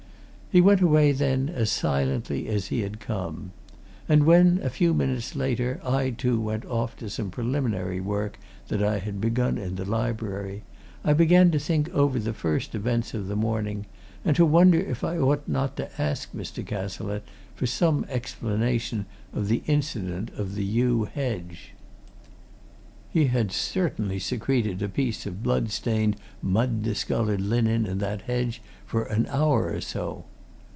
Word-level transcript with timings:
He 0.53 0.59
went 0.59 0.81
away 0.81 1.13
then, 1.13 1.47
as 1.47 1.71
silently 1.71 2.49
as 2.49 2.67
he 2.67 2.81
had 2.81 2.99
come. 2.99 3.53
And 4.09 4.25
when, 4.25 4.59
a 4.61 4.69
few 4.69 4.93
minutes 4.93 5.33
later, 5.33 5.79
I, 5.81 6.09
too, 6.09 6.41
went 6.41 6.65
off 6.65 6.97
to 6.97 7.09
some 7.09 7.31
preliminary 7.31 8.01
work 8.01 8.37
that 8.67 8.83
I 8.83 8.99
had 8.99 9.21
begun 9.21 9.57
in 9.57 9.75
the 9.75 9.85
library, 9.85 10.63
I 11.05 11.13
began 11.13 11.51
to 11.51 11.57
think 11.57 11.87
over 11.91 12.19
the 12.19 12.33
first 12.33 12.75
events 12.75 13.13
of 13.13 13.27
the 13.29 13.35
morning, 13.37 13.85
and 14.25 14.35
to 14.35 14.45
wonder 14.45 14.77
if 14.77 15.05
I 15.05 15.17
ought 15.17 15.47
not 15.47 15.77
to 15.77 16.01
ask 16.01 16.33
Mr. 16.33 16.67
Cazalette 16.67 17.23
for 17.55 17.65
some 17.65 18.05
explanation 18.09 19.05
of 19.31 19.47
the 19.47 19.63
incident 19.67 20.31
of 20.31 20.55
the 20.55 20.65
yew 20.65 21.05
hedge. 21.05 21.71
He 23.09 23.27
had 23.27 23.53
certainly 23.53 24.19
secreted 24.19 24.81
a 24.81 24.89
piece 24.89 25.25
of 25.25 25.43
blood 25.43 25.71
stained, 25.71 26.17
mud 26.41 26.83
discoloured 26.83 27.39
linen 27.39 27.85
in 27.85 27.99
that 27.99 28.23
hedge 28.23 28.61
for 28.85 29.03
an 29.03 29.27
hour 29.27 29.69
or 29.71 29.79
so. 29.79 30.25